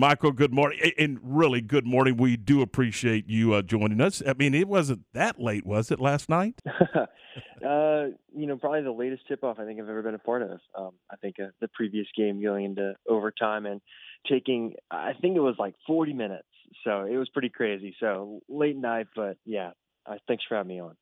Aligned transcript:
Michael, 0.00 0.30
good 0.30 0.54
morning. 0.54 0.78
And 0.96 1.18
really, 1.20 1.60
good 1.60 1.84
morning. 1.84 2.16
We 2.16 2.36
do 2.36 2.62
appreciate 2.62 3.28
you 3.28 3.54
uh, 3.54 3.62
joining 3.62 4.00
us. 4.00 4.22
I 4.24 4.34
mean, 4.34 4.54
it 4.54 4.68
wasn't 4.68 5.04
that 5.12 5.40
late, 5.40 5.66
was 5.66 5.90
it, 5.90 5.98
last 5.98 6.28
night? 6.28 6.62
uh, 6.94 8.04
you 8.32 8.46
know, 8.46 8.56
probably 8.56 8.82
the 8.82 8.92
latest 8.92 9.26
tip 9.26 9.42
off 9.42 9.58
I 9.58 9.64
think 9.64 9.80
I've 9.80 9.88
ever 9.88 10.02
been 10.02 10.14
a 10.14 10.20
part 10.20 10.42
of. 10.42 10.60
Um, 10.78 10.92
I 11.10 11.16
think 11.16 11.40
uh, 11.40 11.48
the 11.60 11.66
previous 11.66 12.06
game 12.16 12.40
going 12.40 12.64
into 12.64 12.94
overtime 13.08 13.66
and 13.66 13.80
taking, 14.30 14.74
I 14.88 15.14
think 15.20 15.36
it 15.36 15.40
was 15.40 15.56
like 15.58 15.74
40 15.88 16.12
minutes. 16.12 16.46
So 16.84 17.02
it 17.02 17.16
was 17.16 17.28
pretty 17.30 17.48
crazy. 17.48 17.96
So 17.98 18.40
late 18.48 18.76
night, 18.76 19.08
but 19.16 19.36
yeah, 19.44 19.70
uh, 20.06 20.14
thanks 20.28 20.44
for 20.48 20.56
having 20.56 20.68
me 20.68 20.80
on. 20.80 20.94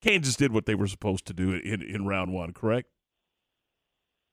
Kansas 0.00 0.34
did 0.34 0.52
what 0.52 0.64
they 0.64 0.74
were 0.74 0.86
supposed 0.86 1.26
to 1.26 1.34
do 1.34 1.52
in, 1.52 1.82
in 1.82 2.06
round 2.06 2.32
one, 2.32 2.54
correct? 2.54 2.88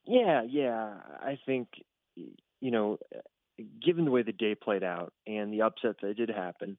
Yeah, 0.07 0.43
yeah. 0.47 0.93
I 1.19 1.37
think, 1.45 1.67
you 2.15 2.71
know, 2.71 2.99
given 3.83 4.05
the 4.05 4.11
way 4.11 4.23
the 4.23 4.31
day 4.31 4.55
played 4.55 4.83
out 4.83 5.13
and 5.27 5.53
the 5.53 5.61
upset 5.61 5.95
that 6.01 6.17
did 6.17 6.29
happen, 6.29 6.77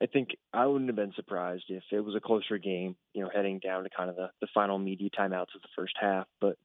I 0.00 0.06
think 0.06 0.30
I 0.52 0.66
wouldn't 0.66 0.88
have 0.88 0.96
been 0.96 1.12
surprised 1.14 1.64
if 1.68 1.82
it 1.92 2.00
was 2.00 2.14
a 2.14 2.20
closer 2.20 2.58
game, 2.58 2.96
you 3.12 3.22
know, 3.22 3.30
heading 3.32 3.58
down 3.58 3.84
to 3.84 3.90
kind 3.90 4.08
of 4.08 4.16
the, 4.16 4.30
the 4.40 4.46
final 4.54 4.78
media 4.78 5.10
timeouts 5.10 5.54
of 5.54 5.62
the 5.62 5.68
first 5.76 5.94
half. 6.00 6.26
But 6.40 6.56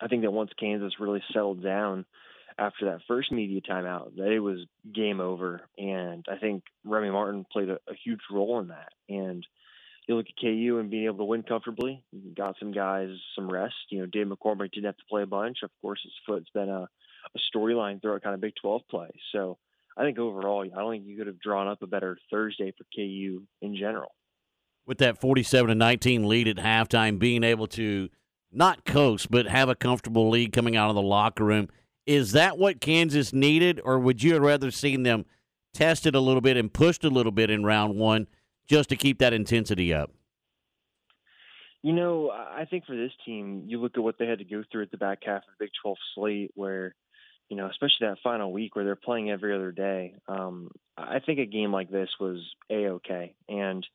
I 0.00 0.08
think 0.08 0.22
that 0.22 0.32
once 0.32 0.50
Kansas 0.58 1.00
really 1.00 1.22
settled 1.32 1.62
down 1.62 2.04
after 2.58 2.86
that 2.86 3.00
first 3.08 3.32
media 3.32 3.60
timeout, 3.60 4.16
that 4.16 4.30
it 4.30 4.40
was 4.40 4.66
game 4.92 5.20
over. 5.20 5.62
And 5.78 6.24
I 6.30 6.36
think 6.36 6.64
Remy 6.84 7.10
Martin 7.10 7.46
played 7.50 7.70
a, 7.70 7.78
a 7.88 7.94
huge 8.04 8.20
role 8.30 8.60
in 8.60 8.68
that. 8.68 8.92
And 9.08 9.46
you 10.06 10.16
look 10.16 10.26
at 10.28 10.40
KU 10.40 10.78
and 10.78 10.90
being 10.90 11.06
able 11.06 11.18
to 11.18 11.24
win 11.24 11.42
comfortably, 11.42 12.02
got 12.36 12.56
some 12.58 12.72
guys 12.72 13.08
some 13.34 13.50
rest. 13.50 13.74
You 13.90 14.00
know, 14.00 14.06
Dave 14.06 14.26
McCormack 14.26 14.72
didn't 14.72 14.86
have 14.86 14.96
to 14.96 15.04
play 15.08 15.22
a 15.22 15.26
bunch. 15.26 15.58
Of 15.62 15.70
course, 15.80 16.00
his 16.02 16.12
foot's 16.26 16.50
been 16.52 16.68
a 16.68 16.88
a 17.34 17.56
storyline 17.56 18.00
throughout 18.00 18.22
kind 18.22 18.34
of 18.34 18.40
Big 18.40 18.54
12 18.60 18.82
play. 18.90 19.08
So 19.32 19.58
I 19.96 20.02
think 20.02 20.18
overall, 20.18 20.62
I 20.64 20.78
don't 20.78 20.92
think 20.92 21.06
you 21.06 21.16
could 21.16 21.26
have 21.26 21.40
drawn 21.40 21.68
up 21.68 21.82
a 21.82 21.86
better 21.86 22.18
Thursday 22.30 22.72
for 22.76 22.84
KU 22.94 23.42
in 23.62 23.76
general. 23.76 24.14
With 24.86 24.98
that 24.98 25.20
47 25.20 25.68
to 25.68 25.74
19 25.74 26.28
lead 26.28 26.48
at 26.48 26.56
halftime, 26.56 27.18
being 27.18 27.42
able 27.42 27.66
to 27.68 28.08
not 28.52 28.84
coast, 28.84 29.30
but 29.30 29.46
have 29.46 29.68
a 29.68 29.74
comfortable 29.74 30.28
lead 30.28 30.52
coming 30.52 30.76
out 30.76 30.90
of 30.90 30.94
the 30.94 31.02
locker 31.02 31.44
room, 31.44 31.68
is 32.06 32.32
that 32.32 32.58
what 32.58 32.80
Kansas 32.80 33.32
needed, 33.32 33.80
or 33.82 33.98
would 33.98 34.22
you 34.22 34.34
have 34.34 34.42
rather 34.42 34.70
seen 34.70 35.02
them 35.02 35.24
tested 35.72 36.14
a 36.14 36.20
little 36.20 36.42
bit 36.42 36.56
and 36.56 36.72
pushed 36.72 37.04
a 37.04 37.08
little 37.08 37.32
bit 37.32 37.50
in 37.50 37.64
round 37.64 37.96
one 37.96 38.26
just 38.66 38.88
to 38.90 38.96
keep 38.96 39.18
that 39.18 39.32
intensity 39.32 39.92
up? 39.92 40.10
You 41.82 41.92
know, 41.92 42.30
I 42.30 42.64
think 42.64 42.86
for 42.86 42.96
this 42.96 43.12
team, 43.26 43.64
you 43.66 43.78
look 43.80 43.92
at 43.96 44.02
what 44.02 44.16
they 44.18 44.26
had 44.26 44.38
to 44.38 44.44
go 44.44 44.64
through 44.72 44.84
at 44.84 44.90
the 44.90 44.96
back 44.96 45.18
half 45.26 45.42
of 45.42 45.48
the 45.58 45.64
Big 45.64 45.70
12 45.82 45.96
slate, 46.14 46.50
where 46.54 46.94
you 47.50 47.56
know, 47.58 47.68
especially 47.68 48.08
that 48.08 48.16
final 48.22 48.52
week 48.52 48.74
where 48.74 48.84
they're 48.84 48.96
playing 48.96 49.30
every 49.30 49.54
other 49.54 49.70
day. 49.70 50.14
Um, 50.26 50.70
I 50.96 51.18
think 51.20 51.38
a 51.38 51.46
game 51.46 51.72
like 51.72 51.90
this 51.90 52.08
was 52.18 52.38
a 52.70 52.86
okay, 52.86 53.34
and 53.48 53.86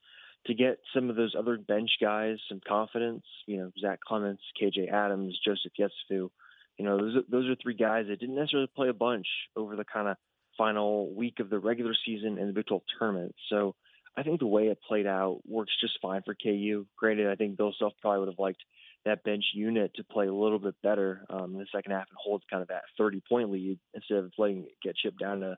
to 0.46 0.54
get 0.54 0.80
some 0.94 1.10
of 1.10 1.16
those 1.16 1.36
other 1.38 1.58
bench 1.58 1.92
guys 2.00 2.38
some 2.48 2.62
confidence, 2.66 3.24
you 3.46 3.58
know, 3.58 3.72
Zach 3.80 4.00
Clemence, 4.02 4.42
KJ 4.62 4.92
Adams, 4.92 5.38
Joseph 5.44 5.74
Yesufu, 5.80 6.30
you 6.78 6.86
know, 6.86 6.98
those 6.98 7.24
those 7.30 7.50
are 7.50 7.56
three 7.56 7.76
guys 7.76 8.06
that 8.08 8.20
didn't 8.20 8.36
necessarily 8.36 8.70
play 8.76 8.90
a 8.90 8.94
bunch 8.94 9.28
over 9.56 9.76
the 9.76 9.84
kind 9.84 10.08
of 10.08 10.18
final 10.58 11.14
week 11.14 11.40
of 11.40 11.50
the 11.50 11.60
regular 11.60 11.94
season 12.06 12.38
and 12.38 12.50
the 12.50 12.54
Big 12.54 12.68
12 12.68 12.84
tournament. 12.98 13.36
So 13.50 13.76
I 14.18 14.24
think 14.24 14.40
the 14.40 14.48
way 14.48 14.68
it 14.68 14.80
played 14.88 15.08
out 15.08 15.42
works 15.48 15.72
just 15.80 16.00
fine 16.02 16.22
for 16.24 16.36
KU. 16.36 16.86
Granted, 16.98 17.30
I 17.30 17.36
think 17.36 17.58
Bill 17.58 17.74
Self 17.78 17.94
probably 18.02 18.20
would 18.20 18.30
have 18.30 18.40
liked 18.40 18.64
that 19.06 19.24
bench 19.24 19.46
unit 19.54 19.94
to 19.96 20.04
play 20.04 20.28
a 20.28 20.34
little 20.34 20.60
bit 20.60 20.76
better 20.84 21.26
um, 21.30 21.54
in 21.54 21.60
the 21.60 21.66
second 21.74 21.92
half 21.92 22.08
and 22.10 22.18
hold 22.22 22.44
kind 22.50 22.62
of 22.62 22.68
that 22.68 22.84
30 22.98 23.22
point 23.28 23.52
lead 23.52 23.80
instead 23.94 24.18
of 24.18 24.32
letting 24.38 24.64
it 24.64 24.76
get 24.84 24.96
chipped 24.96 25.20
down 25.20 25.40
to, 25.40 25.58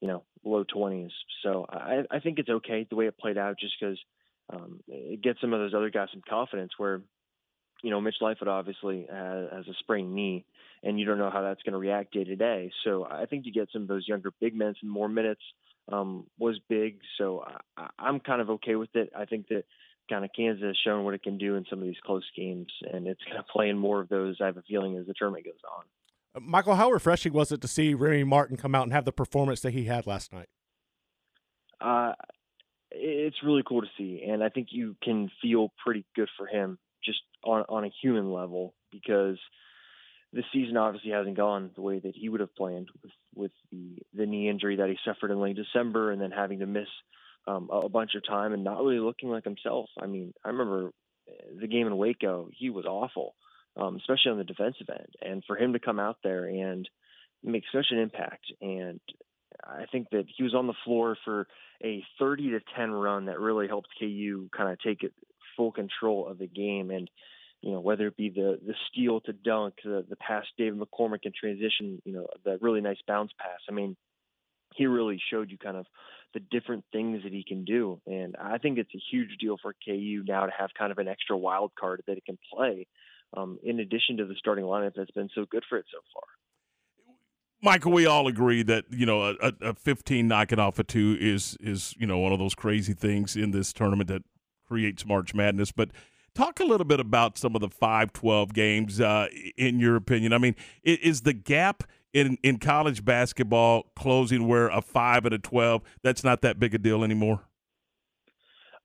you 0.00 0.08
know, 0.08 0.24
low 0.44 0.64
20s. 0.64 1.10
So 1.42 1.66
I, 1.68 2.02
I 2.10 2.20
think 2.20 2.38
it's 2.38 2.50
okay 2.50 2.86
the 2.88 2.96
way 2.96 3.06
it 3.06 3.18
played 3.18 3.38
out 3.38 3.58
just 3.58 3.74
because 3.80 3.98
um, 4.52 4.80
it 4.86 5.22
gets 5.22 5.40
some 5.40 5.52
of 5.52 5.60
those 5.60 5.74
other 5.74 5.90
guys 5.90 6.08
some 6.12 6.22
confidence 6.28 6.72
where, 6.76 7.00
you 7.82 7.90
know, 7.90 8.00
Mitch 8.00 8.16
Lightfoot 8.20 8.48
obviously 8.48 9.06
has, 9.10 9.48
has 9.50 9.68
a 9.68 9.74
sprained 9.78 10.14
knee 10.14 10.44
and 10.82 11.00
you 11.00 11.06
don't 11.06 11.18
know 11.18 11.30
how 11.30 11.42
that's 11.42 11.62
going 11.62 11.72
to 11.72 11.78
react 11.78 12.12
day 12.12 12.24
to 12.24 12.36
day. 12.36 12.70
So 12.84 13.06
I 13.10 13.24
think 13.26 13.44
to 13.44 13.50
get 13.50 13.68
some 13.72 13.82
of 13.82 13.88
those 13.88 14.06
younger 14.06 14.30
big 14.40 14.54
men 14.54 14.74
some 14.80 14.90
more 14.90 15.08
minutes 15.08 15.42
um, 15.90 16.26
was 16.38 16.58
big. 16.68 16.98
So 17.18 17.44
I, 17.76 17.88
I'm 17.98 18.20
kind 18.20 18.40
of 18.40 18.50
okay 18.50 18.74
with 18.74 18.94
it. 18.94 19.10
I 19.16 19.24
think 19.24 19.48
that 19.48 19.64
kind 20.08 20.24
of 20.24 20.30
Kansas 20.36 20.64
has 20.64 20.76
shown 20.84 21.04
what 21.04 21.14
it 21.14 21.22
can 21.22 21.38
do 21.38 21.56
in 21.56 21.64
some 21.68 21.80
of 21.80 21.86
these 21.86 21.96
close 22.04 22.24
games, 22.36 22.68
and 22.92 23.06
it's 23.06 23.22
kind 23.24 23.38
of 23.38 23.46
playing 23.48 23.78
more 23.78 24.00
of 24.00 24.08
those. 24.08 24.36
I 24.40 24.46
have 24.46 24.56
a 24.56 24.62
feeling 24.62 24.96
as 24.96 25.06
the 25.06 25.14
tournament 25.14 25.44
goes 25.44 25.54
on. 25.76 25.84
Uh, 26.34 26.40
Michael, 26.40 26.74
how 26.74 26.90
refreshing 26.90 27.32
was 27.32 27.52
it 27.52 27.60
to 27.62 27.68
see 27.68 27.94
Remy 27.94 28.24
Martin 28.24 28.56
come 28.56 28.74
out 28.74 28.84
and 28.84 28.92
have 28.92 29.04
the 29.04 29.12
performance 29.12 29.60
that 29.60 29.72
he 29.72 29.84
had 29.84 30.06
last 30.06 30.32
night? 30.32 30.48
Uh, 31.80 32.12
it's 32.90 33.36
really 33.42 33.62
cool 33.66 33.82
to 33.82 33.88
see, 33.98 34.22
and 34.26 34.42
I 34.42 34.48
think 34.48 34.68
you 34.70 34.96
can 35.02 35.30
feel 35.42 35.72
pretty 35.84 36.04
good 36.14 36.28
for 36.36 36.46
him 36.46 36.78
just 37.04 37.20
on 37.42 37.64
on 37.68 37.84
a 37.84 37.90
human 38.02 38.32
level 38.32 38.74
because 38.90 39.38
the 40.32 40.42
season 40.52 40.76
obviously 40.76 41.10
hasn't 41.10 41.36
gone 41.36 41.70
the 41.74 41.82
way 41.82 41.98
that 41.98 42.14
he 42.14 42.28
would 42.28 42.40
have 42.40 42.54
planned 42.54 42.88
with 43.02 43.12
with 43.34 43.52
the 44.24 44.30
knee 44.30 44.48
injury 44.48 44.76
that 44.76 44.88
he 44.88 44.96
suffered 45.04 45.30
in 45.30 45.40
late 45.40 45.56
December, 45.56 46.10
and 46.10 46.20
then 46.20 46.30
having 46.30 46.60
to 46.60 46.66
miss 46.66 46.88
um, 47.46 47.68
a 47.70 47.88
bunch 47.88 48.12
of 48.14 48.26
time 48.26 48.52
and 48.52 48.64
not 48.64 48.82
really 48.82 48.98
looking 48.98 49.28
like 49.28 49.44
himself. 49.44 49.90
I 50.00 50.06
mean, 50.06 50.32
I 50.44 50.48
remember 50.48 50.90
the 51.60 51.68
game 51.68 51.86
in 51.86 51.96
Waco; 51.96 52.48
he 52.52 52.70
was 52.70 52.86
awful, 52.86 53.34
um, 53.76 53.96
especially 53.96 54.32
on 54.32 54.38
the 54.38 54.44
defensive 54.44 54.88
end. 54.90 55.14
And 55.20 55.44
for 55.46 55.56
him 55.56 55.74
to 55.74 55.78
come 55.78 56.00
out 56.00 56.18
there 56.24 56.46
and 56.46 56.88
make 57.42 57.64
such 57.72 57.86
an 57.90 57.98
impact, 57.98 58.46
and 58.60 59.00
I 59.62 59.84
think 59.90 60.10
that 60.10 60.24
he 60.34 60.42
was 60.42 60.54
on 60.54 60.66
the 60.66 60.74
floor 60.84 61.16
for 61.24 61.46
a 61.82 62.02
30 62.18 62.50
to 62.50 62.60
10 62.76 62.90
run 62.90 63.26
that 63.26 63.40
really 63.40 63.68
helped 63.68 63.88
KU 63.98 64.48
kind 64.56 64.72
of 64.72 64.78
take 64.80 65.02
it 65.02 65.12
full 65.56 65.72
control 65.72 66.26
of 66.26 66.38
the 66.38 66.46
game. 66.46 66.90
And 66.90 67.08
you 67.60 67.72
know, 67.72 67.80
whether 67.80 68.06
it 68.06 68.16
be 68.16 68.28
the 68.28 68.58
the 68.64 68.74
steal 68.88 69.20
to 69.22 69.32
dunk, 69.32 69.76
the 69.84 70.04
the 70.08 70.16
pass 70.16 70.44
David 70.58 70.78
McCormack 70.78 71.20
in 71.24 71.32
transition, 71.38 72.00
you 72.04 72.12
know, 72.12 72.26
the 72.44 72.58
really 72.60 72.82
nice 72.82 72.98
bounce 73.06 73.32
pass. 73.38 73.60
I 73.68 73.72
mean, 73.72 73.96
he 74.74 74.86
really 74.86 75.20
showed 75.30 75.50
you 75.50 75.58
kind 75.58 75.76
of 75.76 75.86
the 76.34 76.40
different 76.40 76.84
things 76.92 77.22
that 77.22 77.32
he 77.32 77.44
can 77.44 77.64
do. 77.64 78.00
And 78.06 78.36
I 78.36 78.58
think 78.58 78.78
it's 78.78 78.94
a 78.94 79.00
huge 79.10 79.38
deal 79.40 79.56
for 79.62 79.74
KU 79.84 80.24
now 80.26 80.46
to 80.46 80.52
have 80.56 80.70
kind 80.76 80.90
of 80.90 80.98
an 80.98 81.08
extra 81.08 81.36
wild 81.38 81.72
card 81.78 82.02
that 82.06 82.16
it 82.18 82.24
can 82.26 82.38
play, 82.52 82.86
um, 83.36 83.58
in 83.62 83.80
addition 83.80 84.16
to 84.18 84.26
the 84.26 84.34
starting 84.36 84.64
lineup 84.64 84.92
that's 84.96 85.12
been 85.12 85.30
so 85.34 85.46
good 85.48 85.62
for 85.68 85.78
it 85.78 85.86
so 85.92 85.98
far. 86.12 86.24
Michael, 87.62 87.92
we 87.92 88.04
all 88.04 88.26
agree 88.26 88.62
that 88.62 88.84
you 88.90 89.06
know 89.06 89.36
a, 89.40 89.52
a 89.62 89.74
15 89.74 90.28
knocking 90.28 90.58
off 90.58 90.78
a 90.78 90.84
two 90.84 91.16
is 91.18 91.56
is 91.60 91.94
you 91.98 92.06
know 92.06 92.18
one 92.18 92.32
of 92.32 92.38
those 92.38 92.54
crazy 92.54 92.92
things 92.92 93.36
in 93.36 93.52
this 93.52 93.72
tournament 93.72 94.08
that 94.08 94.22
creates 94.68 95.06
March 95.06 95.34
Madness. 95.34 95.72
But 95.72 95.90
talk 96.34 96.60
a 96.60 96.64
little 96.64 96.84
bit 96.84 97.00
about 97.00 97.38
some 97.38 97.54
of 97.54 97.62
the 97.62 97.68
5-12 97.68 98.52
games 98.52 99.00
uh, 99.00 99.28
in 99.56 99.78
your 99.78 99.96
opinion. 99.96 100.32
I 100.32 100.38
mean, 100.38 100.56
is 100.82 101.22
the 101.22 101.32
gap 101.32 101.84
in 102.14 102.38
in 102.42 102.58
college 102.58 103.04
basketball 103.04 103.90
closing 103.94 104.48
where 104.48 104.68
a 104.68 104.80
five 104.80 105.26
and 105.26 105.34
a 105.34 105.38
twelve 105.38 105.82
that's 106.02 106.24
not 106.24 106.40
that 106.40 106.58
big 106.58 106.74
a 106.74 106.78
deal 106.78 107.04
anymore? 107.04 107.42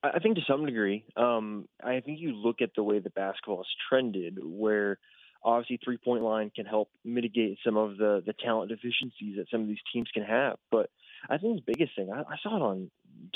I 0.02 0.20
think 0.20 0.36
to 0.36 0.42
some 0.48 0.66
degree. 0.66 1.04
Um, 1.18 1.68
I 1.84 2.00
think 2.00 2.20
you 2.20 2.34
look 2.34 2.62
at 2.62 2.72
the 2.76 2.84
way 2.84 3.00
the 3.00 3.10
basketball 3.10 3.58
has 3.58 3.68
trended, 3.90 4.38
where 4.42 4.98
obviously 5.44 5.80
three 5.84 5.98
point 5.98 6.24
line 6.24 6.52
can 6.54 6.66
help 6.66 6.90
mitigate 7.06 7.60
some 7.66 7.78
of 7.78 7.98
the 7.98 8.22
the 8.26 8.34
talent 8.34 8.70
deficiencies 8.70 9.38
that 9.38 9.48
some 9.52 9.62
of 9.62 9.68
these 9.68 9.78
teams 9.94 10.10
can 10.14 10.24
have. 10.24 10.58
But 10.72 10.90
I 11.30 11.38
think 11.38 11.58
the 11.58 11.74
biggest 11.74 11.96
thing 11.96 12.12
I, 12.12 12.22
I 12.22 12.38
saw 12.42 12.56
it 12.56 12.62
on 12.62 12.90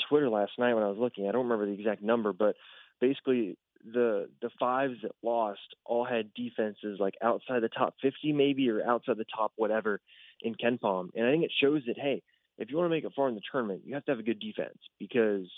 Twitter 0.08 0.28
last 0.28 0.52
night 0.58 0.74
when 0.74 0.82
I 0.82 0.88
was 0.88 0.98
looking. 0.98 1.28
I 1.28 1.32
don't 1.32 1.44
remember 1.44 1.66
the 1.66 1.78
exact 1.78 2.02
number, 2.02 2.32
but 2.32 2.56
basically 3.00 3.56
the 3.84 4.28
the 4.40 4.50
fives 4.58 4.94
that 5.02 5.12
lost 5.22 5.60
all 5.84 6.04
had 6.04 6.32
defenses 6.34 6.98
like 6.98 7.14
outside 7.22 7.60
the 7.60 7.68
top 7.68 7.94
50 8.02 8.32
maybe 8.32 8.68
or 8.70 8.86
outside 8.86 9.18
the 9.18 9.26
top 9.36 9.52
whatever 9.56 10.00
in 10.40 10.54
KenPom. 10.54 11.10
And 11.14 11.26
I 11.26 11.30
think 11.30 11.44
it 11.44 11.52
shows 11.62 11.82
that 11.86 11.98
hey, 11.98 12.22
if 12.58 12.70
you 12.70 12.76
want 12.76 12.86
to 12.86 12.94
make 12.94 13.04
it 13.04 13.12
far 13.14 13.28
in 13.28 13.34
the 13.34 13.42
tournament, 13.50 13.82
you 13.84 13.94
have 13.94 14.04
to 14.06 14.12
have 14.12 14.18
a 14.18 14.24
good 14.24 14.40
defense 14.40 14.78
because 14.98 15.50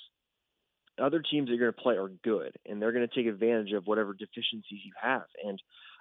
other 1.00 1.20
teams 1.20 1.48
that 1.48 1.54
you're 1.54 1.70
going 1.70 1.74
to 1.74 1.82
play 1.82 1.96
are 1.96 2.08
good 2.24 2.56
and 2.64 2.80
they're 2.80 2.92
going 2.92 3.06
to 3.06 3.14
take 3.14 3.26
advantage 3.26 3.72
of 3.72 3.86
whatever 3.86 4.14
deficiencies 4.14 4.80
you 4.84 4.92
have. 5.00 5.26
And 5.44 5.60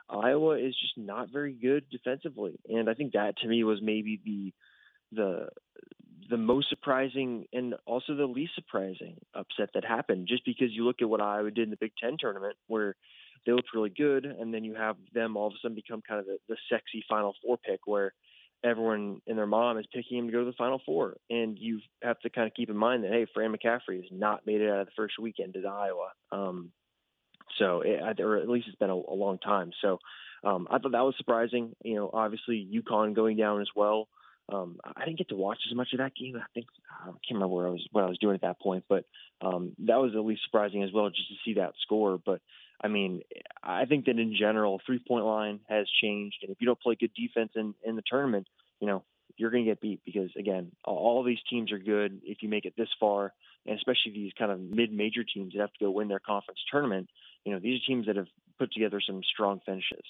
Iowa 0.09 0.57
is 0.57 0.75
just 0.79 0.97
not 0.97 1.31
very 1.31 1.53
good 1.53 1.89
defensively. 1.89 2.59
And 2.69 2.89
I 2.89 2.93
think 2.93 3.13
that 3.13 3.37
to 3.39 3.47
me 3.47 3.63
was 3.63 3.79
maybe 3.81 4.19
the 4.23 4.53
the 5.11 5.49
the 6.29 6.37
most 6.37 6.69
surprising 6.69 7.45
and 7.53 7.75
also 7.85 8.15
the 8.15 8.25
least 8.25 8.55
surprising 8.55 9.17
upset 9.33 9.69
that 9.73 9.85
happened 9.85 10.27
just 10.27 10.45
because 10.45 10.71
you 10.71 10.85
look 10.85 11.01
at 11.01 11.09
what 11.09 11.21
Iowa 11.21 11.51
did 11.51 11.65
in 11.65 11.69
the 11.69 11.77
Big 11.77 11.91
Ten 12.01 12.17
tournament 12.19 12.55
where 12.67 12.95
they 13.45 13.51
looked 13.51 13.73
really 13.73 13.91
good 13.91 14.25
and 14.25 14.53
then 14.53 14.63
you 14.63 14.75
have 14.75 14.97
them 15.13 15.37
all 15.37 15.47
of 15.47 15.53
a 15.53 15.55
sudden 15.61 15.75
become 15.75 16.01
kind 16.07 16.19
of 16.19 16.25
the, 16.25 16.37
the 16.49 16.57
sexy 16.69 17.03
Final 17.07 17.35
Four 17.43 17.57
pick 17.57 17.81
where 17.85 18.13
everyone 18.63 19.21
and 19.27 19.37
their 19.37 19.45
mom 19.45 19.77
is 19.77 19.85
picking 19.93 20.17
him 20.17 20.27
to 20.27 20.31
go 20.31 20.39
to 20.39 20.45
the 20.45 20.57
Final 20.57 20.81
Four. 20.85 21.17
And 21.29 21.57
you 21.59 21.79
have 22.01 22.19
to 22.21 22.29
kind 22.29 22.47
of 22.47 22.53
keep 22.53 22.69
in 22.69 22.77
mind 22.77 23.03
that, 23.03 23.11
hey, 23.11 23.27
Fran 23.33 23.53
McCaffery 23.53 23.97
has 23.97 24.11
not 24.11 24.45
made 24.45 24.61
it 24.61 24.69
out 24.69 24.81
of 24.81 24.87
the 24.87 24.93
first 24.95 25.19
weekend 25.19 25.55
at 25.55 25.65
Iowa. 25.65 26.09
Um, 26.31 26.71
so, 27.59 27.81
it, 27.81 28.19
or 28.19 28.37
at 28.37 28.49
least 28.49 28.67
it's 28.67 28.77
been 28.77 28.89
a, 28.89 28.95
a 28.95 29.13
long 29.13 29.37
time. 29.37 29.71
So 29.81 29.99
um, 30.43 30.67
I 30.71 30.79
thought 30.79 30.93
that 30.93 31.05
was 31.05 31.15
surprising. 31.17 31.75
You 31.83 31.95
know, 31.95 32.09
obviously 32.11 32.67
UConn 32.73 33.13
going 33.13 33.37
down 33.37 33.61
as 33.61 33.69
well 33.75 34.07
Um, 34.51 34.77
I 34.83 35.05
didn't 35.05 35.17
get 35.17 35.29
to 35.29 35.35
watch 35.35 35.57
as 35.69 35.75
much 35.75 35.89
of 35.93 35.99
that 35.99 36.15
game. 36.15 36.35
I 36.35 36.45
think 36.53 36.67
I 36.91 37.05
can't 37.05 37.19
remember 37.31 37.55
where 37.55 37.67
I 37.67 37.71
was 37.71 37.87
what 37.91 38.03
I 38.03 38.07
was 38.07 38.19
doing 38.19 38.35
at 38.35 38.41
that 38.41 38.59
point, 38.59 38.83
but 38.87 39.05
um, 39.41 39.73
that 39.79 39.97
was 39.97 40.11
at 40.15 40.23
least 40.23 40.43
surprising 40.45 40.83
as 40.83 40.91
well 40.93 41.09
just 41.09 41.27
to 41.29 41.35
see 41.43 41.55
that 41.55 41.73
score. 41.81 42.19
But 42.23 42.41
I 42.81 42.87
mean, 42.87 43.21
I 43.63 43.85
think 43.85 44.05
that 44.05 44.19
in 44.19 44.35
general, 44.39 44.81
three 44.85 44.99
point 45.05 45.25
line 45.25 45.61
has 45.67 45.87
changed, 46.01 46.37
and 46.43 46.51
if 46.51 46.57
you 46.59 46.67
don't 46.67 46.79
play 46.79 46.95
good 46.99 47.13
defense 47.15 47.53
in 47.55 47.73
in 47.83 47.95
the 47.95 48.03
tournament, 48.07 48.47
you 48.79 48.87
know 48.87 49.03
you're 49.37 49.51
going 49.51 49.65
to 49.65 49.71
get 49.71 49.81
beat 49.81 50.01
because 50.05 50.29
again, 50.37 50.71
all 50.83 51.23
these 51.23 51.39
teams 51.49 51.71
are 51.71 51.79
good 51.79 52.21
if 52.23 52.41
you 52.41 52.49
make 52.49 52.65
it 52.65 52.73
this 52.77 52.89
far, 52.99 53.33
and 53.65 53.77
especially 53.77 54.11
these 54.13 54.31
kind 54.37 54.51
of 54.51 54.59
mid-major 54.59 55.23
teams 55.23 55.53
that 55.53 55.61
have 55.61 55.73
to 55.73 55.85
go 55.85 55.91
win 55.91 56.07
their 56.07 56.19
conference 56.19 56.59
tournament. 56.71 57.09
You 57.43 57.53
know, 57.53 57.59
these 57.59 57.81
are 57.81 57.87
teams 57.87 58.07
that 58.07 58.15
have 58.15 58.27
put 58.57 58.71
together 58.71 59.01
some 59.05 59.21
strong 59.33 59.59
finishes. 59.65 60.05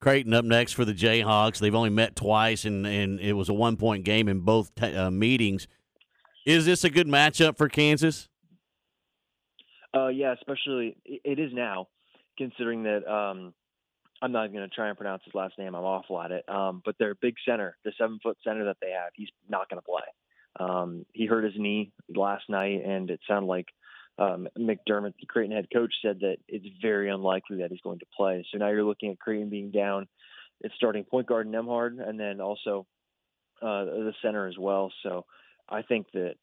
Creighton 0.00 0.34
up 0.34 0.44
next 0.44 0.72
for 0.72 0.84
the 0.84 0.92
Jayhawks. 0.92 1.58
They've 1.58 1.74
only 1.74 1.90
met 1.90 2.16
twice, 2.16 2.64
and, 2.64 2.86
and 2.86 3.18
it 3.20 3.32
was 3.32 3.48
a 3.48 3.54
one 3.54 3.76
point 3.76 4.04
game 4.04 4.28
in 4.28 4.40
both 4.40 4.74
t- 4.74 4.94
uh, 4.94 5.10
meetings. 5.10 5.66
Is 6.44 6.66
this 6.66 6.84
a 6.84 6.90
good 6.90 7.06
matchup 7.06 7.56
for 7.56 7.68
Kansas? 7.68 8.28
Uh, 9.94 10.08
yeah, 10.08 10.34
especially 10.34 10.96
it 11.04 11.38
is 11.38 11.52
now, 11.52 11.88
considering 12.36 12.82
that 12.84 13.10
um, 13.10 13.54
I'm 14.20 14.32
not 14.32 14.52
going 14.52 14.68
to 14.68 14.74
try 14.74 14.88
and 14.88 14.96
pronounce 14.96 15.22
his 15.24 15.34
last 15.34 15.58
name. 15.58 15.74
I'm 15.74 15.84
awful 15.84 16.20
at 16.20 16.30
it. 16.30 16.48
Um, 16.48 16.82
but 16.84 16.96
their 16.98 17.14
big 17.14 17.34
center, 17.48 17.76
the 17.84 17.92
seven 17.98 18.18
foot 18.22 18.36
center 18.44 18.64
that 18.66 18.76
they 18.80 18.90
have, 18.90 19.10
he's 19.14 19.28
not 19.48 19.68
going 19.68 19.80
to 19.80 19.84
play. 19.84 20.02
Um, 20.58 21.06
he 21.12 21.26
hurt 21.26 21.44
his 21.44 21.54
knee 21.56 21.92
last 22.14 22.44
night, 22.48 22.82
and 22.84 23.10
it 23.10 23.20
sounded 23.28 23.46
like 23.46 23.66
um, 24.18 24.48
McDermott, 24.58 25.14
the 25.20 25.26
Creighton 25.28 25.54
head 25.54 25.68
coach, 25.72 25.92
said 26.02 26.20
that 26.20 26.36
it's 26.48 26.66
very 26.80 27.10
unlikely 27.10 27.58
that 27.58 27.70
he's 27.70 27.80
going 27.80 27.98
to 27.98 28.06
play. 28.16 28.46
So 28.50 28.58
now 28.58 28.68
you're 28.68 28.84
looking 28.84 29.10
at 29.10 29.18
Creighton 29.18 29.50
being 29.50 29.70
down. 29.70 30.08
It's 30.60 30.74
starting 30.74 31.04
point 31.04 31.26
guard 31.26 31.46
Nembhard, 31.46 32.06
and 32.06 32.18
then 32.18 32.40
also 32.40 32.86
uh, 33.60 33.84
the 33.84 34.14
center 34.22 34.46
as 34.46 34.56
well. 34.58 34.90
So 35.02 35.26
I 35.68 35.82
think 35.82 36.06
that 36.14 36.34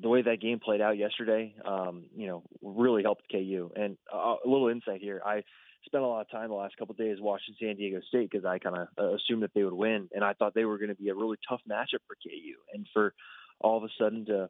the 0.00 0.08
way 0.08 0.22
that 0.22 0.40
game 0.40 0.58
played 0.58 0.80
out 0.80 0.96
yesterday, 0.96 1.54
um, 1.64 2.06
you 2.16 2.26
know, 2.26 2.42
really 2.62 3.02
helped 3.02 3.30
KU. 3.30 3.70
And 3.76 3.96
uh, 4.12 4.36
a 4.44 4.48
little 4.48 4.68
insight 4.68 5.00
here, 5.00 5.22
I 5.24 5.42
spent 5.86 6.02
a 6.02 6.06
lot 6.06 6.22
of 6.22 6.30
time 6.30 6.48
the 6.48 6.54
last 6.54 6.76
couple 6.76 6.94
days 6.94 7.18
watching 7.20 7.54
San 7.60 7.76
Diego 7.76 8.00
State 8.08 8.30
because 8.30 8.44
I 8.44 8.58
kind 8.58 8.76
of 8.76 8.88
uh, 8.98 9.14
assumed 9.14 9.42
that 9.42 9.52
they 9.54 9.62
would 9.62 9.74
win, 9.74 10.08
and 10.12 10.24
I 10.24 10.32
thought 10.32 10.54
they 10.54 10.64
were 10.64 10.78
going 10.78 10.88
to 10.88 10.94
be 10.94 11.10
a 11.10 11.14
really 11.14 11.36
tough 11.48 11.60
matchup 11.70 12.02
for 12.06 12.16
KU. 12.24 12.56
And 12.72 12.86
for 12.92 13.14
all 13.60 13.76
of 13.76 13.84
a 13.84 13.88
sudden 13.98 14.26
to 14.26 14.48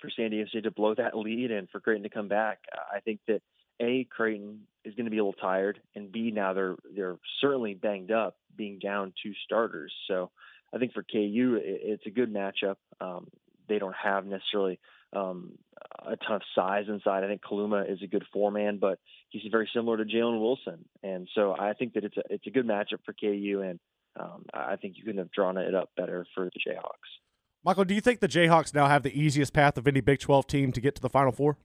for 0.00 0.10
San 0.10 0.30
Diego 0.30 0.48
State 0.48 0.64
to 0.64 0.70
blow 0.70 0.94
that 0.94 1.16
lead 1.16 1.50
and 1.50 1.68
for 1.70 1.80
Creighton 1.80 2.02
to 2.04 2.08
come 2.08 2.28
back, 2.28 2.60
I 2.72 3.00
think 3.00 3.20
that 3.28 3.42
a 3.80 4.04
Creighton 4.04 4.60
is 4.84 4.94
going 4.94 5.06
to 5.06 5.10
be 5.10 5.18
a 5.18 5.24
little 5.24 5.40
tired, 5.40 5.80
and 5.94 6.12
B 6.12 6.30
now 6.30 6.52
they're 6.52 6.76
they're 6.94 7.16
certainly 7.40 7.74
banged 7.74 8.10
up, 8.10 8.36
being 8.56 8.78
down 8.78 9.12
two 9.22 9.32
starters. 9.44 9.92
So 10.06 10.30
I 10.74 10.78
think 10.78 10.92
for 10.92 11.02
KU 11.02 11.58
it's 11.62 12.06
a 12.06 12.10
good 12.10 12.32
matchup. 12.32 12.76
Um, 13.00 13.28
they 13.68 13.78
don't 13.78 13.94
have 13.94 14.26
necessarily 14.26 14.80
um, 15.14 15.52
a 15.98 16.16
ton 16.16 16.36
of 16.36 16.42
size 16.54 16.84
inside. 16.88 17.24
I 17.24 17.28
think 17.28 17.42
Kaluma 17.42 17.90
is 17.90 18.00
a 18.02 18.06
good 18.06 18.24
four 18.32 18.50
man, 18.50 18.78
but 18.78 18.98
he's 19.30 19.42
very 19.50 19.68
similar 19.74 19.96
to 19.96 20.04
Jalen 20.04 20.40
Wilson, 20.40 20.84
and 21.02 21.28
so 21.34 21.54
I 21.58 21.72
think 21.72 21.94
that 21.94 22.04
it's 22.04 22.16
a 22.16 22.22
it's 22.30 22.46
a 22.46 22.50
good 22.50 22.66
matchup 22.66 23.04
for 23.04 23.14
KU, 23.18 23.62
and 23.64 23.80
um, 24.18 24.44
I 24.52 24.76
think 24.76 24.96
you 24.96 25.04
couldn't 25.04 25.18
have 25.18 25.32
drawn 25.32 25.56
it 25.56 25.74
up 25.74 25.90
better 25.96 26.26
for 26.34 26.44
the 26.44 26.50
Jayhawks. 26.50 27.29
Michael, 27.64 27.84
do 27.84 27.94
you 27.94 28.00
think 28.00 28.20
the 28.20 28.28
Jayhawks 28.28 28.74
now 28.74 28.86
have 28.86 29.02
the 29.02 29.18
easiest 29.18 29.52
path 29.52 29.76
of 29.76 29.86
any 29.86 30.00
Big 30.00 30.18
12 30.18 30.46
team 30.46 30.72
to 30.72 30.80
get 30.80 30.94
to 30.94 31.02
the 31.02 31.10
Final 31.10 31.32
Four? 31.32 31.58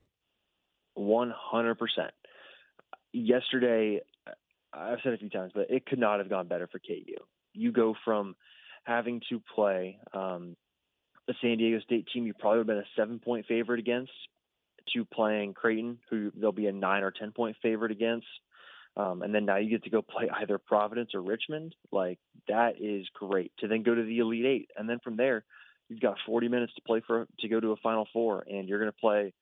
100%. 0.97 1.75
Yesterday, 3.13 4.01
I've 4.73 4.99
said 5.03 5.13
a 5.13 5.17
few 5.17 5.29
times, 5.29 5.53
but 5.55 5.67
it 5.69 5.85
could 5.85 5.99
not 5.99 6.19
have 6.19 6.29
gone 6.29 6.47
better 6.47 6.67
for 6.67 6.79
KU. 6.79 7.15
You 7.53 7.71
go 7.71 7.95
from 8.03 8.35
having 8.83 9.21
to 9.29 9.41
play 9.55 9.97
um, 10.13 10.57
a 11.29 11.33
San 11.41 11.57
Diego 11.57 11.79
State 11.79 12.07
team 12.13 12.27
you 12.27 12.33
probably 12.33 12.59
would 12.59 12.67
have 12.67 12.75
been 12.75 12.85
a 12.85 13.01
seven 13.01 13.19
point 13.19 13.45
favorite 13.47 13.79
against 13.79 14.11
to 14.93 15.05
playing 15.05 15.53
Creighton, 15.53 15.97
who 16.09 16.31
they'll 16.35 16.51
be 16.51 16.67
a 16.67 16.71
nine 16.73 17.03
or 17.03 17.11
10 17.11 17.31
point 17.31 17.55
favorite 17.61 17.91
against. 17.91 18.27
Um, 18.97 19.23
and 19.23 19.33
then 19.33 19.45
now 19.45 19.57
you 19.57 19.69
get 19.69 19.83
to 19.85 19.89
go 19.89 20.01
play 20.01 20.29
either 20.29 20.57
Providence 20.57 21.11
or 21.13 21.21
Richmond. 21.21 21.73
Like 21.91 22.19
that 22.47 22.75
is 22.79 23.07
great 23.13 23.51
to 23.59 23.67
then 23.67 23.83
go 23.83 23.95
to 23.95 24.03
the 24.03 24.19
Elite 24.19 24.45
Eight. 24.45 24.71
And 24.77 24.89
then 24.89 24.99
from 25.03 25.17
there, 25.17 25.43
you've 25.89 26.01
got 26.01 26.17
40 26.25 26.47
minutes 26.47 26.73
to 26.75 26.81
play 26.81 27.01
for 27.05 27.27
to 27.39 27.47
go 27.47 27.59
to 27.59 27.71
a 27.71 27.77
Final 27.77 28.07
Four, 28.13 28.45
and 28.47 28.67
you're 28.67 28.79
going 28.79 28.91
to 28.91 28.97
play 28.99 29.33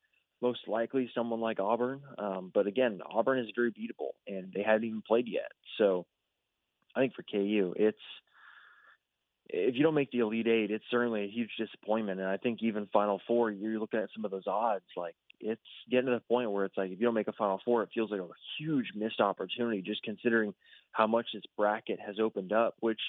most 0.42 0.68
likely 0.68 1.10
someone 1.16 1.40
like 1.40 1.60
Auburn. 1.60 2.02
Um, 2.18 2.52
but 2.54 2.68
again, 2.68 3.00
Auburn 3.10 3.40
is 3.40 3.48
very 3.56 3.72
beatable, 3.72 4.12
and 4.28 4.52
they 4.54 4.62
haven't 4.62 4.84
even 4.84 5.02
played 5.02 5.28
yet. 5.28 5.52
So 5.78 6.06
I 6.96 7.00
think 7.00 7.14
for 7.16 7.24
KU, 7.24 7.74
it's 7.78 7.98
if 9.50 9.76
you 9.76 9.84
don't 9.84 9.94
make 9.94 10.12
the 10.12 10.20
Elite 10.20 10.48
Eight, 10.48 10.72
it's 10.72 10.86
certainly 10.90 11.24
a 11.24 11.30
huge 11.30 11.52
disappointment. 11.58 12.20
And 12.20 12.28
I 12.28 12.38
think 12.38 12.60
even 12.62 12.88
Final 12.92 13.22
Four, 13.28 13.52
you're 13.52 13.80
looking 13.80 14.00
at 14.00 14.10
some 14.16 14.26
of 14.26 14.32
those 14.32 14.48
odds, 14.48 14.86
like 14.98 15.16
it's 15.40 15.62
getting 15.90 16.08
to 16.08 16.14
the 16.14 16.20
point 16.22 16.52
where 16.52 16.66
it's 16.66 16.78
like 16.78 16.92
if 16.92 17.00
you 17.00 17.06
don't 17.06 17.14
make 17.14 17.28
a 17.28 17.34
Final 17.34 17.62
Four, 17.64 17.84
it 17.84 17.90
feels 17.94 18.12
like 18.12 18.22
a 18.22 18.28
huge 18.58 18.88
missed 18.96 19.20
opportunity, 19.20 19.82
just 19.82 20.04
considering 20.04 20.54
how 20.92 21.08
much 21.08 21.28
this 21.34 21.44
bracket 21.58 22.00
has 22.06 22.16
opened 22.20 22.54
up. 22.54 22.76
Which, 22.80 23.00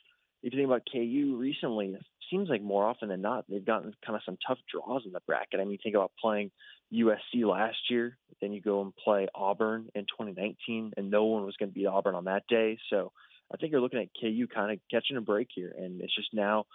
if 0.43 0.53
you 0.53 0.59
think 0.59 0.69
about 0.69 0.89
KU 0.91 1.37
recently, 1.39 1.97
seems 2.35 2.49
like 2.49 2.63
more 2.63 2.85
often 2.85 3.09
than 3.09 3.23
not 3.23 3.45
they've 3.49 3.65
gotten 3.65 3.95
kind 4.05 4.17
of 4.17 4.23
some 4.25 4.39
tough 4.47 4.59
draws 4.71 5.03
in 5.07 5.13
the 5.13 5.21
bracket. 5.27 5.61
I 5.61 5.65
mean, 5.65 5.79
think 5.83 5.95
about 5.95 6.13
playing 6.21 6.51
USC 6.93 7.45
last 7.49 7.77
year, 7.89 8.17
then 8.41 8.53
you 8.53 8.61
go 8.61 8.83
and 8.83 8.95
play 8.97 9.29
Auburn 9.35 9.89
in 9.95 10.03
2019, 10.03 10.93
and 10.97 11.11
no 11.11 11.25
one 11.25 11.45
was 11.45 11.57
going 11.57 11.71
to 11.71 11.75
beat 11.75 11.87
Auburn 11.87 12.15
on 12.15 12.25
that 12.25 12.45
day. 12.49 12.79
So 12.91 13.13
I 13.53 13.57
think 13.57 13.73
you're 13.73 13.81
looking 13.81 14.01
at 14.01 14.09
KU 14.21 14.47
kind 14.53 14.73
of 14.73 14.79
catching 14.91 15.17
a 15.17 15.21
break 15.21 15.49
here, 15.55 15.73
and 15.77 16.01
it's 16.01 16.15
just 16.15 16.33
now 16.33 16.67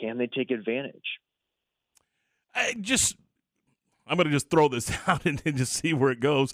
can 0.00 0.18
they 0.18 0.26
take 0.26 0.50
advantage? 0.50 1.20
I 2.54 2.74
just 2.80 3.16
I'm 4.06 4.16
going 4.16 4.26
to 4.26 4.32
just 4.32 4.50
throw 4.50 4.68
this 4.68 4.92
out 5.06 5.24
and, 5.24 5.40
and 5.44 5.56
just 5.56 5.72
see 5.72 5.94
where 5.94 6.10
it 6.10 6.20
goes. 6.20 6.52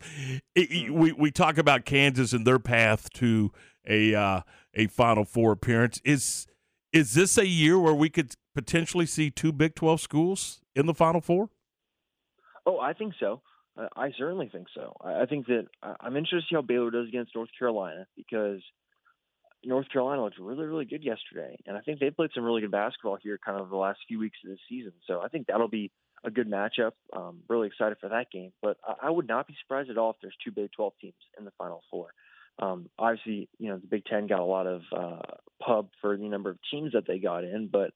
It, 0.54 0.88
hmm. 0.88 0.98
we 0.98 1.12
we 1.12 1.30
talk 1.30 1.58
about 1.58 1.84
Kansas 1.84 2.32
and 2.32 2.46
their 2.46 2.58
path 2.58 3.10
to 3.14 3.50
a 3.86 4.14
uh, 4.14 4.40
a 4.74 4.86
Final 4.86 5.24
Four 5.24 5.52
appearance. 5.52 6.00
Is 6.04 6.46
is 6.92 7.14
this 7.14 7.38
a 7.38 7.46
year 7.46 7.78
where 7.78 7.94
we 7.94 8.10
could 8.10 8.34
potentially 8.54 9.06
see 9.06 9.30
two 9.30 9.52
Big 9.52 9.74
12 9.74 10.00
schools 10.00 10.60
in 10.74 10.86
the 10.86 10.94
Final 10.94 11.20
Four? 11.20 11.50
Oh, 12.66 12.78
I 12.78 12.92
think 12.92 13.14
so. 13.18 13.42
I 13.96 14.10
certainly 14.18 14.48
think 14.48 14.66
so. 14.74 14.94
I 15.02 15.24
think 15.26 15.46
that 15.46 15.66
I'm 15.82 16.16
interested 16.16 16.40
to 16.40 16.46
see 16.50 16.54
how 16.56 16.62
Baylor 16.62 16.90
does 16.90 17.08
against 17.08 17.34
North 17.34 17.48
Carolina 17.58 18.06
because 18.16 18.60
North 19.64 19.88
Carolina 19.90 20.22
looked 20.22 20.38
really, 20.38 20.66
really 20.66 20.84
good 20.84 21.04
yesterday, 21.04 21.56
and 21.66 21.76
I 21.76 21.80
think 21.80 22.00
they've 22.00 22.14
played 22.14 22.30
some 22.34 22.44
really 22.44 22.60
good 22.60 22.70
basketball 22.70 23.18
here, 23.22 23.38
kind 23.44 23.60
of 23.60 23.70
the 23.70 23.76
last 23.76 24.00
few 24.08 24.18
weeks 24.18 24.38
of 24.44 24.50
the 24.50 24.58
season. 24.68 24.92
So 25.06 25.20
I 25.20 25.28
think 25.28 25.46
that'll 25.46 25.68
be 25.68 25.90
a 26.24 26.30
good 26.30 26.50
matchup. 26.50 26.92
Um, 27.14 27.40
really 27.48 27.68
excited 27.68 27.98
for 28.00 28.08
that 28.08 28.30
game, 28.30 28.52
but 28.60 28.76
I 29.02 29.10
would 29.10 29.28
not 29.28 29.46
be 29.46 29.54
surprised 29.62 29.90
at 29.90 29.98
all 29.98 30.10
if 30.10 30.16
there's 30.20 30.36
two 30.44 30.50
Big 30.50 30.72
12 30.72 30.92
teams 31.00 31.14
in 31.38 31.44
the 31.44 31.52
Final 31.52 31.82
Four. 31.90 32.08
Um, 32.60 32.90
obviously, 32.98 33.48
you 33.58 33.68
know, 33.68 33.78
the 33.78 33.86
Big 33.86 34.04
Ten 34.04 34.26
got 34.26 34.40
a 34.40 34.44
lot 34.44 34.66
of 34.66 34.82
uh, 34.94 35.22
pub 35.64 35.88
for 36.00 36.16
the 36.16 36.28
number 36.28 36.50
of 36.50 36.58
teams 36.70 36.92
that 36.92 37.06
they 37.06 37.18
got 37.18 37.44
in, 37.44 37.68
but 37.72 37.92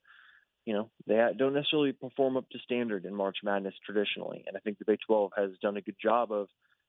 you 0.64 0.72
know, 0.72 0.90
they 1.06 1.20
don't 1.36 1.52
necessarily 1.52 1.92
perform 1.92 2.36
up 2.36 2.48
to 2.50 2.58
standard 2.60 3.04
in 3.04 3.14
March 3.14 3.38
Madness 3.42 3.74
traditionally. 3.84 4.44
And 4.46 4.56
I 4.56 4.60
think 4.60 4.78
the 4.78 4.86
Big 4.86 4.98
12 5.06 5.32
has 5.36 5.50
done 5.60 5.76
a 5.76 5.82
good 5.82 5.96
job 6.02 6.32
of 6.32 6.48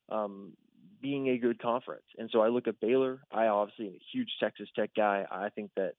um, 0.10 0.54
being 1.02 1.30
a 1.30 1.38
good 1.38 1.62
conference. 1.62 2.06
And 2.18 2.30
so 2.32 2.40
I 2.40 2.48
look 2.48 2.68
at 2.68 2.80
Baylor. 2.80 3.20
I 3.32 3.48
obviously 3.48 3.88
am 3.88 3.94
a 3.94 4.02
huge 4.14 4.30
Texas 4.40 4.70
Tech 4.78 4.92
guy. 4.96 5.26
I 5.30 5.50
think 5.50 5.72
that 5.76 5.94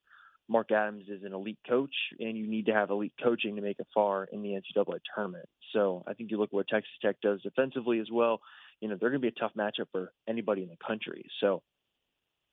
Mark 0.49 0.71
Adams 0.73 1.04
is 1.09 1.23
an 1.25 1.35
elite 1.35 1.59
coach, 1.68 1.95
and 2.18 2.38
you 2.38 2.47
need 2.47 2.66
to 2.66 2.73
have 2.73 2.90
elite 2.90 3.12
coaching 3.23 3.56
to 3.56 3.62
make 3.62 3.78
it 3.78 3.87
far 3.92 4.25
in 4.25 4.42
the 4.42 4.50
NCAA 4.50 5.00
tournament. 5.14 5.49
So 5.73 6.02
I 6.06 6.14
think 6.14 6.30
you 6.30 6.38
look 6.38 6.50
at 6.50 6.54
what 6.54 6.68
Texas 6.68 6.92
Tech 7.02 7.21
does 7.21 7.42
defensively 7.42 7.99
as 7.99 8.09
well 8.11 8.40
you 8.80 8.88
know, 8.88 8.97
they're 8.99 9.11
going 9.11 9.21
to 9.21 9.30
be 9.30 9.35
a 9.35 9.40
tough 9.40 9.52
matchup 9.56 9.87
for 9.92 10.12
anybody 10.28 10.62
in 10.62 10.68
the 10.68 10.76
country. 10.87 11.26
So 11.40 11.62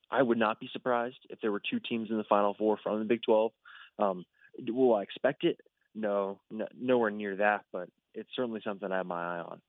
I 0.10 0.22
would 0.22 0.38
not 0.38 0.60
be 0.60 0.70
surprised 0.72 1.18
if 1.30 1.40
there 1.42 1.52
were 1.52 1.62
two 1.70 1.80
teams 1.80 2.10
in 2.10 2.18
the 2.18 2.24
Final 2.26 2.54
Four 2.54 2.78
from 2.82 3.00
the 3.00 3.06
Big 3.06 3.22
12. 3.24 3.52
Um, 4.00 4.26
will 4.68 4.96
I 4.96 5.04
expect 5.04 5.44
it? 5.44 5.60
No, 5.96 6.40
no, 6.50 6.68
nowhere 6.80 7.12
near 7.12 7.36
that, 7.38 7.66
but 7.72 7.90
it's 8.14 8.30
certainly 8.36 8.62
something 8.64 8.92
I 8.92 8.98
have 8.98 9.06
my 9.06 9.38
eye 9.38 9.42
on. 9.42 9.62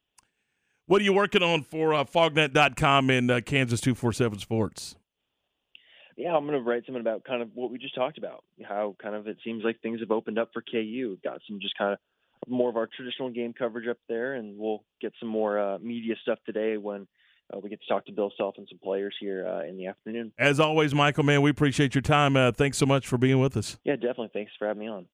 What 0.86 1.00
are 1.00 1.04
you 1.04 1.14
working 1.14 1.42
on 1.42 1.62
for 1.62 1.94
uh, 1.94 2.04
fognet.com 2.04 3.10
and 3.10 3.30
uh, 3.30 3.40
Kansas 3.40 3.80
247 3.80 4.38
Sports? 4.38 4.96
Yeah, 6.16 6.36
I'm 6.36 6.46
going 6.46 6.58
to 6.58 6.64
write 6.64 6.84
something 6.86 7.00
about 7.00 7.24
kind 7.24 7.42
of 7.42 7.50
what 7.54 7.70
we 7.70 7.78
just 7.78 7.94
talked 7.94 8.18
about, 8.18 8.44
how 8.62 8.94
kind 9.02 9.14
of 9.14 9.26
it 9.26 9.38
seems 9.42 9.64
like 9.64 9.80
things 9.80 10.00
have 10.00 10.10
opened 10.10 10.38
up 10.38 10.50
for 10.52 10.62
KU. 10.62 11.18
Got 11.24 11.40
some 11.48 11.58
just 11.60 11.76
kind 11.76 11.94
of 11.94 11.98
more 12.46 12.70
of 12.70 12.76
our 12.76 12.88
traditional 12.94 13.30
game 13.30 13.52
coverage 13.52 13.88
up 13.88 13.98
there, 14.08 14.34
and 14.34 14.58
we'll 14.58 14.84
get 15.00 15.12
some 15.20 15.28
more 15.28 15.58
uh, 15.58 15.78
media 15.78 16.14
stuff 16.22 16.38
today 16.46 16.76
when 16.76 17.06
uh, 17.52 17.58
we 17.58 17.68
get 17.68 17.80
to 17.80 17.86
talk 17.86 18.06
to 18.06 18.12
Bill 18.12 18.32
Self 18.36 18.54
and 18.58 18.66
some 18.68 18.78
players 18.82 19.14
here 19.20 19.46
uh, 19.46 19.64
in 19.64 19.76
the 19.76 19.86
afternoon. 19.86 20.32
As 20.38 20.60
always, 20.60 20.94
Michael, 20.94 21.24
man, 21.24 21.42
we 21.42 21.50
appreciate 21.50 21.94
your 21.94 22.02
time. 22.02 22.36
Uh, 22.36 22.52
thanks 22.52 22.78
so 22.78 22.86
much 22.86 23.06
for 23.06 23.18
being 23.18 23.38
with 23.38 23.56
us. 23.56 23.78
Yeah, 23.84 23.96
definitely. 23.96 24.30
Thanks 24.32 24.52
for 24.58 24.66
having 24.66 24.80
me 24.80 24.88
on. 24.88 25.02